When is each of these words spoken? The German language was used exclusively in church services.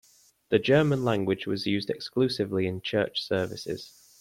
The 0.49 0.57
German 0.57 1.05
language 1.05 1.45
was 1.45 1.67
used 1.67 1.91
exclusively 1.91 2.65
in 2.65 2.81
church 2.81 3.21
services. 3.21 3.93